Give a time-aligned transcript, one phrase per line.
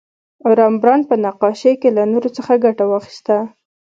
[0.57, 3.37] رامبراند په نقاشۍ کې له نور څخه ګټه واخیسته.